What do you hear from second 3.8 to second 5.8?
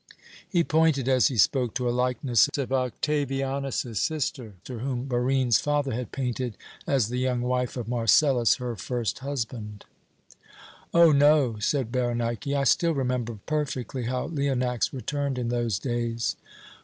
sister, whom Barine's